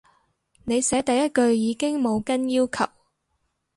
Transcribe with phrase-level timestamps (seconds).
[0.65, 2.87] 你寫第一句已經冇跟要求